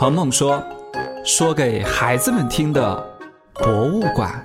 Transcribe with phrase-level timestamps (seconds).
[0.00, 0.64] 鹏鹏说
[1.26, 3.06] ：“说给孩子们听的
[3.52, 4.42] 博物馆。”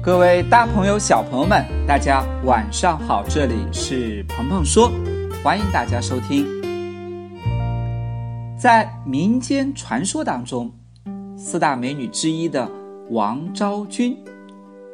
[0.00, 3.24] 各位大朋友、小朋友们，大家晚上好！
[3.28, 4.92] 这里是鹏鹏说，
[5.42, 6.46] 欢迎大家收听。
[8.56, 10.70] 在民间传说当中，
[11.36, 12.70] 四大美女之一的
[13.10, 14.16] 王昭君，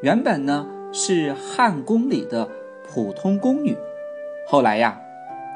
[0.01, 2.49] 原本呢是汉宫里的
[2.89, 3.77] 普通宫女，
[4.49, 4.99] 后来呀，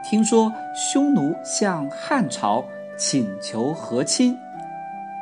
[0.04, 2.62] 听说匈奴向汉朝
[2.96, 4.38] 请求和亲，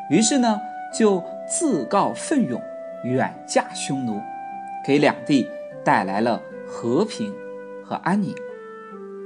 [0.09, 0.61] 于是呢
[0.93, 2.61] 就自告奋勇
[3.05, 4.21] 远嫁匈奴，
[4.85, 5.49] 给两地
[5.85, 7.33] 带来了和平
[7.85, 8.35] 和安宁，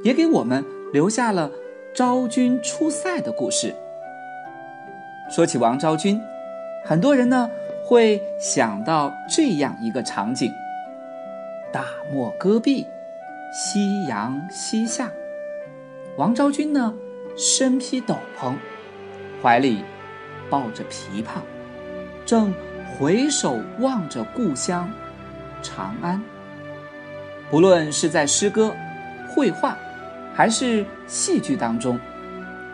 [0.02, 1.51] 也给我们留下了。
[1.95, 3.74] 昭君出塞的故事。
[5.29, 6.21] 说起王昭君，
[6.85, 7.51] 很多人呢
[7.85, 10.52] 会想到这样一个场景：
[11.73, 12.87] 大漠戈壁，
[13.52, 15.10] 夕阳西下，
[16.16, 16.95] 王昭君呢
[17.38, 18.52] 身披斗篷，
[19.41, 19.83] 怀里
[20.51, 21.41] 抱着琵琶，
[22.27, 22.52] 正
[22.99, 24.90] 回首望着故乡
[25.63, 26.21] 长安。
[27.48, 28.74] 不论是在诗歌、
[29.35, 29.74] 绘画。
[30.35, 31.98] 还是戏剧当中，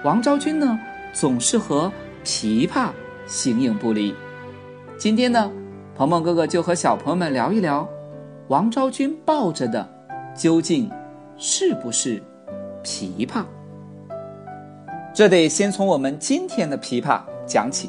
[0.02, 0.78] 王昭君呢
[1.14, 1.90] 总是和
[2.22, 2.90] 琵琶
[3.26, 4.14] 形影不离。
[4.98, 5.50] 今天呢，
[5.96, 7.88] 鹏鹏哥哥就和小朋友们聊一聊，
[8.48, 9.88] 王昭君抱着的
[10.36, 10.90] 究竟
[11.38, 12.22] 是不是
[12.82, 13.44] 琵琶？
[15.14, 17.88] 这得先从我们今天的琵琶讲起。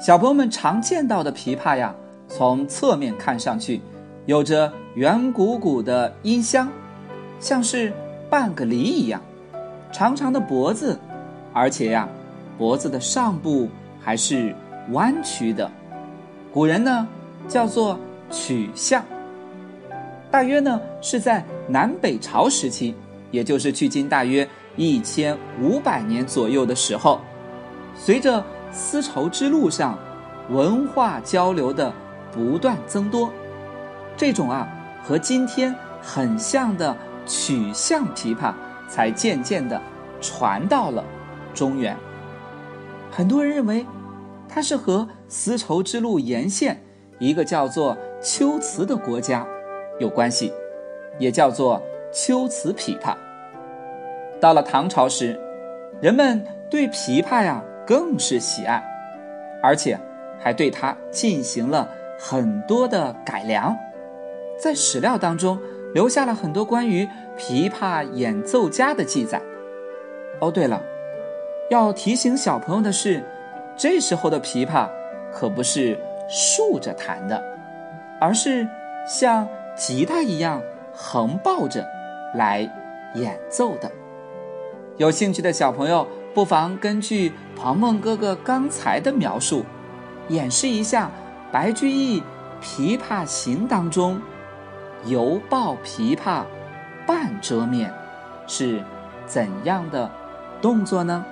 [0.00, 1.94] 小朋友们常见到的琵琶呀，
[2.26, 3.82] 从侧面看上去，
[4.24, 6.68] 有着圆鼓鼓的音箱，
[7.38, 7.92] 像是。
[8.28, 9.22] 半个梨一样，
[9.92, 10.98] 长长的脖子，
[11.52, 12.08] 而且呀，
[12.58, 13.68] 脖子的上部
[14.00, 14.52] 还是
[14.90, 15.70] 弯曲的。
[16.52, 17.06] 古人呢
[17.46, 17.96] 叫做
[18.28, 19.04] 曲项。
[20.28, 22.96] 大约呢是在南北朝时期，
[23.30, 27.20] 也就是距今大约一千五百年左右的时候，
[27.94, 29.98] 随着丝绸之路上
[30.50, 31.92] 文化交流的
[32.30, 33.30] 不断增多，
[34.16, 34.68] 这种啊
[35.02, 36.96] 和今天很像的。
[37.28, 38.54] 曲项琵琶
[38.88, 39.82] 才渐渐的
[40.20, 41.04] 传到了
[41.52, 41.96] 中原。
[43.10, 43.84] 很多人认为，
[44.48, 46.80] 它是和丝绸之路沿线
[47.18, 49.44] 一个叫做龟兹的国家
[49.98, 50.52] 有关系，
[51.18, 51.82] 也叫做
[52.12, 53.16] 龟兹琵琶。
[54.46, 55.36] 到了唐朝时，
[56.00, 56.40] 人们
[56.70, 58.80] 对琵琶呀更是喜爱，
[59.60, 59.98] 而且
[60.38, 63.76] 还对它进行了很多的改良，
[64.56, 65.58] 在史料当中。
[65.94, 67.08] 留下了很多关于
[67.38, 69.40] 琵琶演奏家的记载。
[70.40, 70.82] 哦，对了，
[71.70, 73.24] 要提醒小朋友的是，
[73.76, 74.88] 这时候的琵琶
[75.32, 77.42] 可不是竖着弹的，
[78.20, 78.68] 而是
[79.08, 81.84] 像吉他一样横抱着
[82.34, 82.60] 来
[83.14, 83.90] 演奏的。
[84.98, 89.62] 有兴趣的小朋友，不妨根据鹏鹏哥哥刚才的描述，
[90.28, 91.10] 演示一下
[91.52, 92.18] 白居易
[92.62, 94.20] 《琵琶行》当中。
[95.04, 96.42] 犹抱琵琶
[97.06, 97.92] 半遮面，
[98.46, 98.82] 是
[99.26, 100.10] 怎样的
[100.62, 101.24] 动作呢？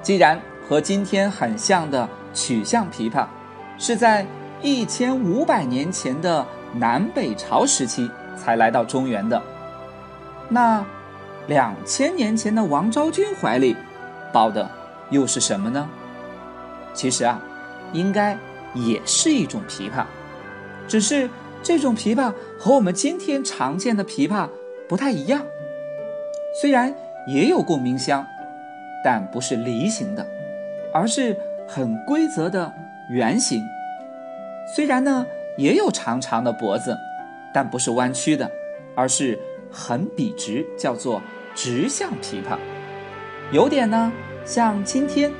[0.00, 3.26] 既然和今天很像的曲项琵琶，
[3.78, 4.26] 是在
[4.62, 9.40] 一千五百年前的南北朝时期才来到中原的，
[10.48, 10.84] 那
[11.46, 13.76] 两千年前的王昭君怀里
[14.32, 14.70] 抱的
[15.10, 15.88] 又是什么呢？
[16.92, 17.40] 其实啊，
[17.92, 18.36] 应该
[18.74, 20.04] 也是一种琵琶，
[20.86, 21.28] 只是。
[21.66, 24.46] 这种琵琶和我们今天常见的琵琶
[24.86, 25.40] 不太一样，
[26.60, 26.94] 虽然
[27.26, 28.26] 也有共鸣箱，
[29.02, 30.26] 但不是梨形的，
[30.92, 31.34] 而是
[31.66, 32.70] 很规则的
[33.08, 33.66] 圆形。
[34.76, 35.24] 虽然呢
[35.56, 36.94] 也有长长的脖子，
[37.54, 38.50] 但不是弯曲的，
[38.94, 39.40] 而是
[39.74, 41.20] 很笔直，叫做
[41.52, 42.56] 直向琵琶。
[43.50, 44.12] 有点呢
[44.44, 45.32] 像今天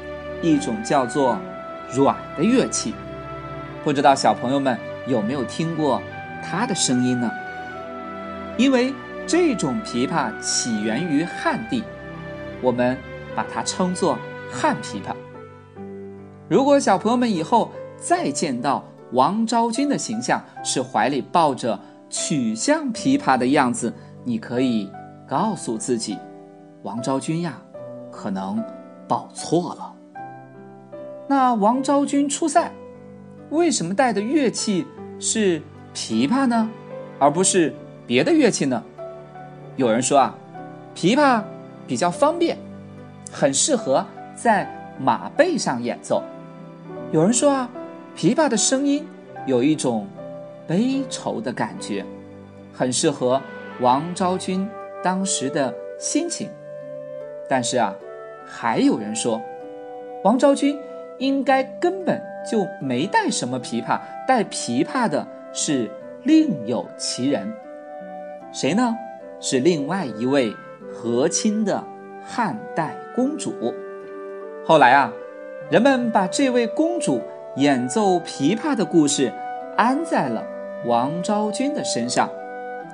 [0.43, 1.39] 一种叫做
[1.93, 2.93] 软的乐器，
[3.85, 6.03] 不知道小朋友们有没有听过？
[6.43, 7.31] 它的声音呢？
[8.59, 8.93] 因为
[9.27, 11.83] 这种琵琶起源于汉地，
[12.61, 12.99] 我们
[13.35, 14.19] 把它称作
[14.51, 15.15] 汉琵琶。
[16.49, 21.81] 如果小朋友们以后再见到王昭君的形象是怀里抱着
[22.11, 23.93] 曲项琵琶的样子，
[24.25, 24.91] 你可以
[25.29, 26.19] 告诉自己，
[26.83, 27.61] 王昭君呀，
[28.11, 28.63] 可能
[29.07, 29.95] 报错了。
[31.29, 32.73] 那王昭君出塞，
[33.51, 34.87] 为什么带的乐器
[35.21, 35.63] 是？
[35.97, 36.69] 琵琶呢，
[37.21, 37.73] 而不是
[38.05, 38.83] 别的乐器呢？
[39.77, 40.35] 有人说啊，
[40.93, 41.41] 琵琶
[41.87, 42.59] 比较方便，
[43.31, 44.05] 很适合
[44.35, 44.69] 在
[44.99, 46.21] 马背上演奏。
[47.13, 47.71] 有人说啊，
[48.17, 49.07] 琵琶的声音
[49.47, 50.05] 有一种
[50.67, 52.05] 悲愁的感觉，
[52.73, 53.41] 很适合
[53.81, 54.69] 王昭君
[55.03, 56.49] 当时的心情。
[57.49, 57.95] 但是啊，
[58.47, 59.41] 还有人说，
[60.23, 60.79] 王昭君
[61.19, 65.91] 应该根本就没带什么琵琶，带琵琶的是
[66.23, 67.53] 另有其人。
[68.53, 68.97] 谁呢？
[69.41, 70.55] 是另外一位
[70.93, 71.85] 和亲的
[72.25, 73.53] 汉代公主。
[74.65, 75.13] 后来啊，
[75.71, 77.21] 人们把这位公主
[77.57, 79.31] 演奏琵琶的故事
[79.77, 80.43] 安在了
[80.87, 82.31] 王昭君的身上。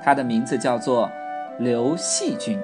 [0.03, 1.09] 她的名字叫做
[1.59, 2.59] 刘细君。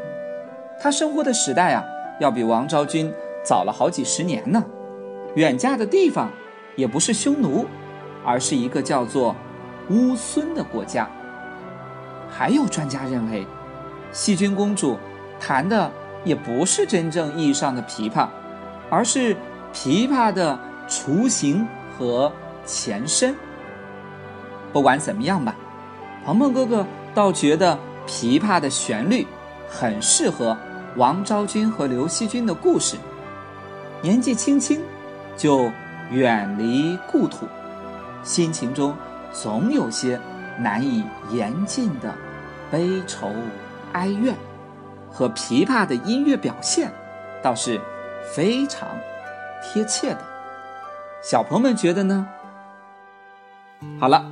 [0.80, 1.84] 她生活的时代啊，
[2.19, 3.12] 要比王昭君
[3.44, 4.63] 早了好几十年呢。
[5.36, 6.31] 远嫁的地方
[6.75, 7.66] 也不是匈奴，
[8.25, 9.36] 而是一个叫做
[9.89, 11.07] 乌孙的国家。
[12.30, 13.45] 还有专家认为，
[14.12, 14.98] 细君公主
[15.40, 15.92] 弹的
[16.24, 18.28] 也不是真正意义上的琵琶，
[18.90, 19.36] 而是
[19.74, 20.57] 琵琶的
[20.88, 21.68] 雏形
[21.98, 22.31] 和
[22.66, 23.36] 前身。
[24.74, 25.56] 不管怎么样吧，
[26.25, 26.86] 鹏鹏哥哥
[27.18, 27.75] 倒觉得
[28.06, 29.25] 琵琶的旋律
[29.68, 30.56] 很适合
[30.98, 32.96] 王昭君和刘惜君的故事。
[34.04, 34.80] 年纪轻轻
[35.36, 35.72] 就
[36.12, 37.48] 远离故土，
[38.22, 38.96] 心情中
[39.34, 40.19] 总有些。
[40.60, 42.12] 难以言尽的
[42.72, 43.31] 悲愁
[43.94, 44.36] 哀怨，
[45.12, 46.92] 和琵琶的音乐表现，
[47.44, 47.80] 倒是
[48.34, 48.90] 非常
[49.62, 50.19] 贴切的。
[51.22, 52.28] 小朋友们觉得呢？
[54.00, 54.25] 好了，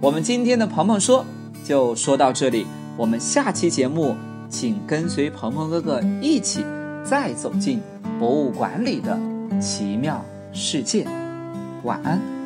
[0.00, 1.24] 我们今天的鹏鹏说
[1.68, 2.66] 就说到这里，
[2.96, 4.16] 我们下期节目
[4.48, 6.64] 请跟随鹏鹏哥哥一起
[7.04, 7.78] 再走进
[8.18, 9.14] 博物馆里的
[9.60, 11.06] 奇妙世界。
[11.84, 12.37] 晚安。